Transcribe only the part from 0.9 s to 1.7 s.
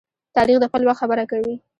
خبره کوي.